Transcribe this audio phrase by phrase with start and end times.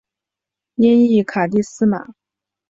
[0.77, 2.15] 音译卡蒂斯玛。